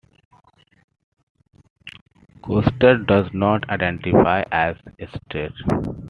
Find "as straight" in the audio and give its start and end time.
4.51-5.51